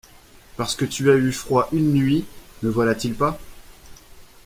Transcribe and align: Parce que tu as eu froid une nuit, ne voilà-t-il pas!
Parce 0.57 0.75
que 0.75 0.85
tu 0.85 1.11
as 1.11 1.15
eu 1.15 1.31
froid 1.31 1.69
une 1.71 1.93
nuit, 1.93 2.25
ne 2.63 2.69
voilà-t-il 2.69 3.13
pas! 3.13 3.37